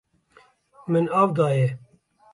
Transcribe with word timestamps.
Min 0.95 1.09
av 1.21 1.33
daye. 1.41 1.69